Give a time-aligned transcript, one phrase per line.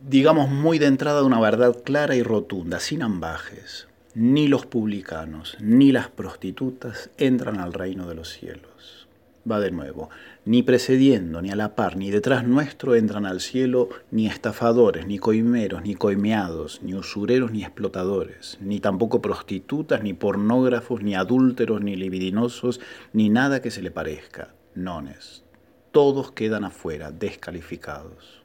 [0.00, 3.88] digamos muy de entrada una verdad clara y rotunda, sin ambajes.
[4.14, 9.06] Ni los publicanos, ni las prostitutas entran al reino de los cielos.
[9.50, 10.10] Va de nuevo,
[10.44, 15.18] ni precediendo, ni a la par, ni detrás nuestro entran al cielo ni estafadores, ni
[15.18, 21.96] coimeros, ni coimeados, ni usureros, ni explotadores, ni tampoco prostitutas, ni pornógrafos, ni adúlteros, ni
[21.96, 22.80] libidinosos,
[23.12, 24.54] ni nada que se le parezca.
[24.74, 25.44] Nones.
[25.92, 28.37] Todos quedan afuera, descalificados.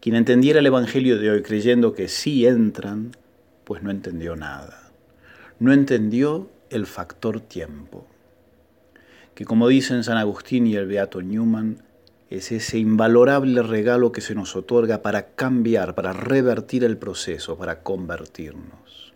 [0.00, 3.12] Quien entendiera el Evangelio de hoy creyendo que sí entran,
[3.64, 4.92] pues no entendió nada.
[5.58, 8.06] No entendió el factor tiempo,
[9.34, 11.82] que como dicen San Agustín y el Beato Newman,
[12.30, 17.82] es ese invalorable regalo que se nos otorga para cambiar, para revertir el proceso, para
[17.82, 19.14] convertirnos.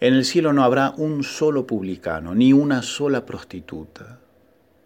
[0.00, 4.20] En el cielo no habrá un solo publicano, ni una sola prostituta.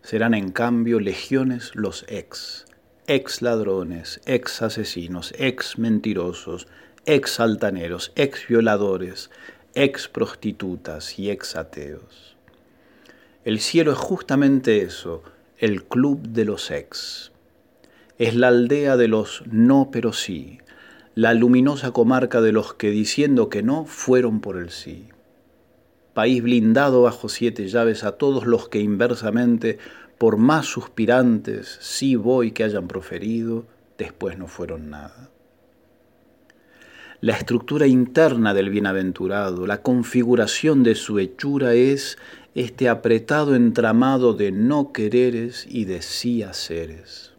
[0.02, 2.66] Serán en cambio legiones los ex,
[3.14, 6.66] ex ladrones, ex asesinos, ex mentirosos,
[7.04, 9.30] ex altaneros, ex violadores,
[9.74, 12.38] ex prostitutas y ex ateos.
[13.44, 15.22] El cielo es justamente eso,
[15.58, 17.32] el club de los ex.
[18.16, 20.60] Es la aldea de los no pero sí,
[21.14, 25.08] la luminosa comarca de los que diciendo que no fueron por el sí.
[26.14, 29.78] País blindado bajo siete llaves a todos los que inversamente
[30.22, 33.66] por más suspirantes sí voy que hayan proferido,
[33.98, 35.30] después no fueron nada.
[37.20, 42.18] La estructura interna del bienaventurado, la configuración de su hechura es
[42.54, 47.32] este apretado entramado de no quereres y de sí haceres.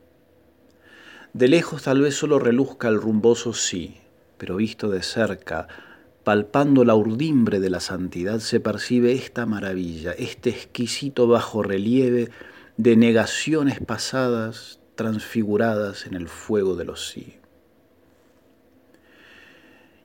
[1.31, 3.95] De lejos tal vez solo reluzca el rumboso sí,
[4.37, 5.69] pero visto de cerca,
[6.25, 12.29] palpando la urdimbre de la santidad, se percibe esta maravilla, este exquisito bajo relieve
[12.77, 17.38] de negaciones pasadas transfiguradas en el fuego de los sí.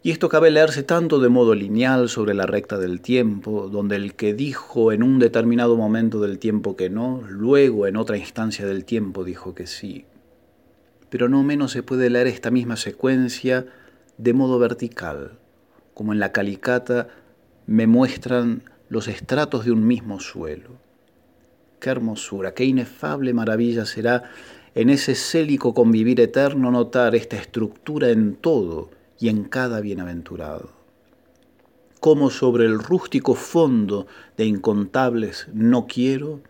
[0.02, 4.14] Y esto cabe leerse tanto de modo lineal sobre la recta del tiempo, donde el
[4.14, 8.84] que dijo en un determinado momento del tiempo que no, luego en otra instancia del
[8.84, 10.04] tiempo dijo que sí.
[11.10, 13.66] Pero no menos se puede leer esta misma secuencia
[14.18, 15.32] de modo vertical,
[15.94, 17.08] como en la calicata
[17.66, 20.87] me muestran los estratos de un mismo suelo.
[21.80, 24.24] Qué hermosura, qué inefable maravilla será
[24.74, 30.70] en ese célico convivir eterno notar esta estructura en todo y en cada bienaventurado.
[32.00, 34.06] Como sobre el rústico fondo
[34.36, 36.40] de incontables no quiero,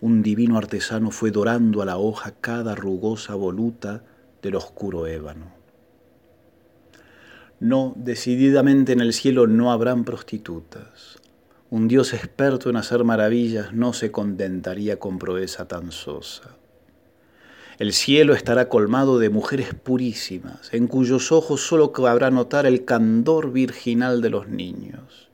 [0.00, 4.02] un divino artesano fue dorando a la hoja cada rugosa voluta
[4.42, 5.52] del oscuro ébano.
[7.60, 11.18] No, decididamente en el cielo no habrán prostitutas,
[11.70, 16.56] un Dios experto en hacer maravillas no se contentaría con proeza tan sosa.
[17.78, 23.52] El cielo estará colmado de mujeres purísimas, en cuyos ojos sólo cabrá notar el candor
[23.52, 25.30] virginal de los niños,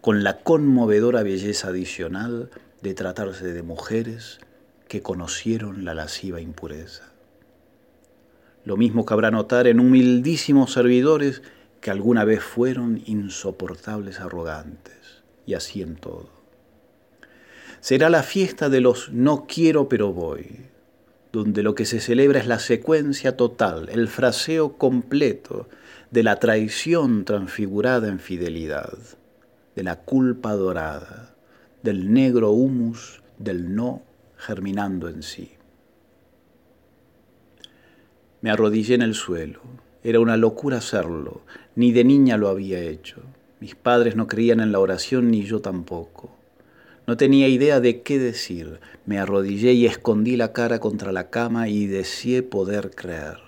[0.00, 2.50] con la conmovedora belleza adicional
[2.80, 4.38] de tratarse de mujeres
[4.86, 7.12] que conocieron la lasciva impureza.
[8.64, 11.42] Lo mismo cabrá notar en humildísimos servidores
[11.80, 16.28] que alguna vez fueron insoportables arrogantes y así en todo.
[17.80, 20.66] Será la fiesta de los no quiero pero voy,
[21.32, 25.68] donde lo que se celebra es la secuencia total, el fraseo completo
[26.10, 28.92] de la traición transfigurada en fidelidad,
[29.74, 31.34] de la culpa dorada,
[31.82, 34.02] del negro humus del no
[34.36, 35.52] germinando en sí.
[38.42, 39.60] Me arrodillé en el suelo.
[40.04, 41.42] Era una locura hacerlo,
[41.76, 43.22] ni de niña lo había hecho.
[43.62, 46.36] Mis padres no creían en la oración ni yo tampoco.
[47.06, 48.80] No tenía idea de qué decir.
[49.06, 53.38] Me arrodillé y escondí la cara contra la cama y deseé poder creer.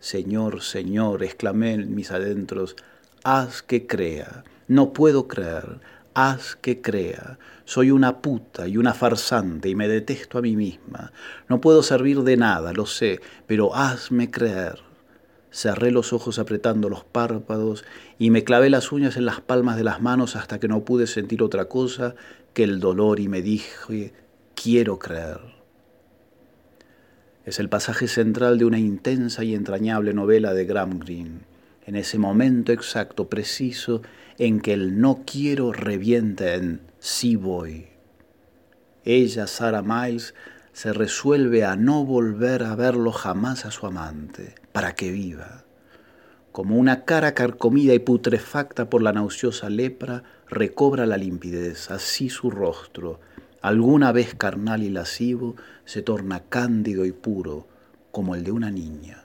[0.00, 2.74] Señor, Señor, exclamé en mis adentros,
[3.22, 4.42] haz que crea.
[4.66, 5.78] No puedo creer,
[6.14, 7.38] haz que crea.
[7.64, 11.12] Soy una puta y una farsante y me detesto a mí misma.
[11.48, 14.93] No puedo servir de nada, lo sé, pero hazme creer.
[15.54, 17.84] Cerré los ojos apretando los párpados
[18.18, 21.06] y me clavé las uñas en las palmas de las manos hasta que no pude
[21.06, 22.16] sentir otra cosa
[22.54, 24.12] que el dolor y me dije,
[24.56, 25.38] quiero creer.
[27.44, 31.42] Es el pasaje central de una intensa y entrañable novela de Graham Greene,
[31.86, 34.02] en ese momento exacto, preciso,
[34.38, 37.86] en que el no quiero revienta en sí voy.
[39.04, 40.34] Ella, Sarah Miles,
[40.72, 45.62] se resuelve a no volver a verlo jamás a su amante, para que viva.
[46.50, 52.50] Como una cara carcomida y putrefacta por la nauseosa lepra, recobra la limpidez, así su
[52.50, 53.20] rostro,
[53.62, 55.54] alguna vez carnal y lascivo,
[55.84, 57.68] se torna cándido y puro,
[58.10, 59.22] como el de una niña.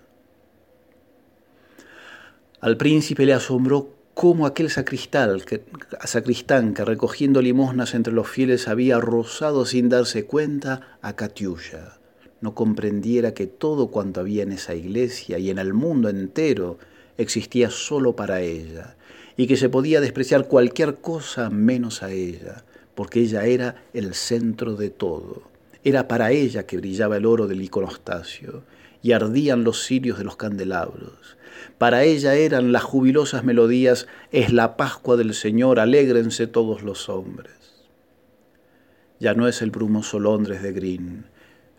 [2.62, 5.66] Al príncipe le asombró cómo aquel sacristán que,
[6.06, 11.99] sacristán que recogiendo limosnas entre los fieles había rozado sin darse cuenta a Katiusha.
[12.42, 16.78] No comprendiera que todo cuanto había en esa iglesia y en el mundo entero
[17.18, 18.96] existía solo para ella,
[19.36, 22.64] y que se podía despreciar cualquier cosa menos a ella,
[22.96, 25.44] porque ella era el centro de todo.
[25.84, 28.64] Era para ella que brillaba el oro del iconostasio
[29.02, 31.38] y ardían los cirios de los candelabros.
[31.78, 37.54] Para ella eran las jubilosas melodías, es la Pascua del Señor, alégrense todos los hombres.
[39.20, 41.26] Ya no es el brumoso Londres de Green,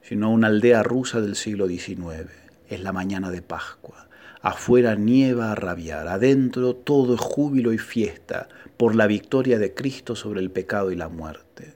[0.02, 2.30] sino una aldea rusa del siglo XIX.
[2.68, 4.08] Es la mañana de Pascua.
[4.42, 10.16] Afuera nieva a rabiar, adentro todo es júbilo y fiesta por la victoria de Cristo
[10.16, 11.74] sobre el pecado y la muerte.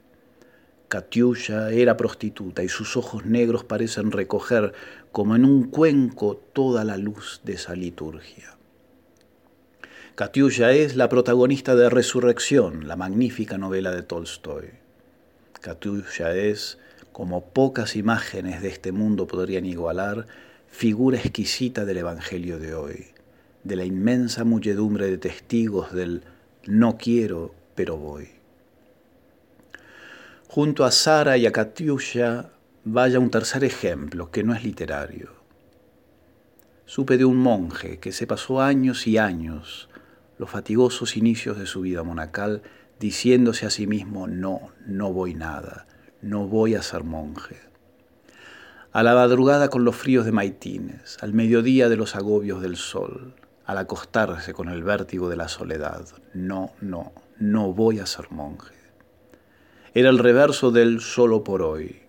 [0.88, 4.72] Katiusha era prostituta y sus ojos negros parecen recoger
[5.12, 8.56] como en un cuenco toda la luz de esa liturgia.
[10.14, 14.70] Katiusha es la protagonista de Resurrección, la magnífica novela de Tolstoy.
[15.60, 16.78] Katiusha es,
[17.14, 20.26] como pocas imágenes de este mundo podrían igualar,
[20.66, 23.06] figura exquisita del Evangelio de hoy,
[23.62, 26.24] de la inmensa muchedumbre de testigos del
[26.66, 28.30] no quiero, pero voy.
[30.48, 32.50] Junto a Sara y a Katiusha
[32.82, 35.34] vaya un tercer ejemplo que no es literario.
[36.84, 39.88] Supe de un monje que se pasó años y años
[40.36, 42.62] los fatigosos inicios de su vida monacal
[42.98, 45.86] diciéndose a sí mismo, no, no voy nada,
[46.24, 47.74] no voy a ser monje
[48.94, 53.34] a la madrugada con los fríos de maitines, al mediodía de los agobios del sol,
[53.66, 56.06] al acostarse con el vértigo de la soledad.
[56.32, 58.76] No, no, no voy a ser monje.
[59.94, 62.02] Era el reverso del solo por hoy,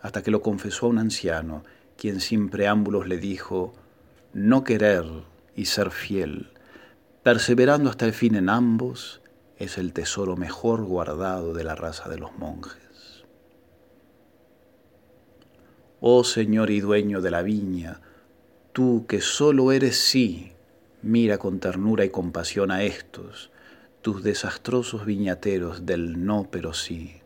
[0.00, 1.64] hasta que lo confesó a un anciano,
[1.98, 3.74] quien sin preámbulos le dijo,
[4.32, 5.04] no querer
[5.54, 6.48] y ser fiel,
[7.22, 9.20] perseverando hasta el fin en ambos,
[9.58, 12.89] es el tesoro mejor guardado de la raza de los monjes.
[16.00, 18.00] Oh Señor y dueño de la viña,
[18.72, 20.52] tú que solo eres sí,
[21.02, 23.50] mira con ternura y compasión a estos,
[24.00, 27.20] tus desastrosos viñateros del no pero sí,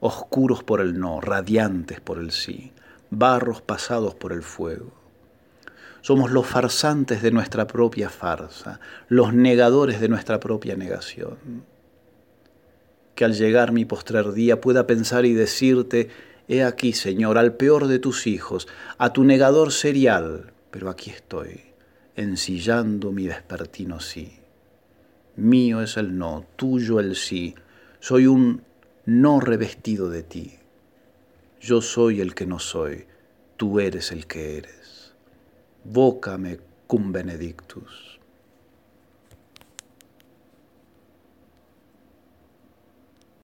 [0.00, 2.72] oscuros por el no, radiantes por el sí,
[3.08, 4.92] barros pasados por el fuego.
[6.02, 11.38] Somos los farsantes de nuestra propia farsa, los negadores de nuestra propia negación.
[13.14, 16.08] Que al llegar mi postrer día pueda pensar y decirte,
[16.52, 18.66] He aquí, Señor, al peor de tus hijos,
[18.98, 21.60] a tu negador serial, pero aquí estoy,
[22.16, 24.32] ensillando mi despertino sí.
[25.36, 27.54] Mío es el no, tuyo el sí,
[28.00, 28.64] soy un
[29.06, 30.54] no revestido de ti.
[31.60, 33.06] Yo soy el que no soy,
[33.56, 35.14] tú eres el que eres.
[35.84, 36.58] Vocame
[36.88, 38.19] cum benedictus.